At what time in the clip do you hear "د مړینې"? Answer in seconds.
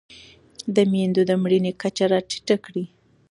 1.29-1.71